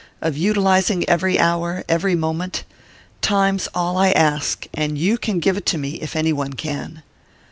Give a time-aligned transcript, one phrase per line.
[0.19, 2.63] of utilizing every hour, every moment....
[3.21, 7.03] Time's all I ask, and you can give it to me, if any one can!"